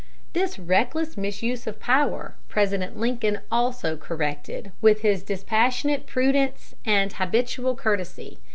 [0.33, 7.75] This reckless misuse of power President Lincoln also corrected with his dispassionate prudence and habitual
[7.75, 8.39] courtesy.